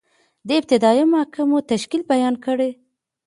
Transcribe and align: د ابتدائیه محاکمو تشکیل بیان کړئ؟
د 0.47 0.49
ابتدائیه 0.59 1.03
محاکمو 1.13 1.57
تشکیل 1.71 2.01
بیان 2.11 2.35
کړئ؟ 2.45 2.71